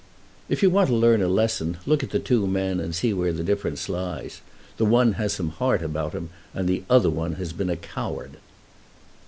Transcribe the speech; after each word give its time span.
"If 0.49 0.63
you 0.63 0.71
want 0.71 0.89
to 0.89 0.95
learn 0.95 1.21
a 1.21 1.27
lesson 1.27 1.77
look 1.85 2.01
at 2.01 2.09
the 2.09 2.17
two 2.17 2.47
men, 2.47 2.79
and 2.79 2.95
see 2.95 3.13
where 3.13 3.31
the 3.31 3.43
difference 3.43 3.87
lies. 3.87 4.41
The 4.77 4.83
one 4.85 5.13
has 5.13 5.33
had 5.33 5.37
some 5.37 5.49
heart 5.49 5.83
about 5.83 6.13
him, 6.13 6.31
and 6.55 6.67
the 6.67 6.81
other 6.89 7.11
has 7.35 7.53
been 7.53 7.69
a 7.69 7.77
coward." 7.77 8.37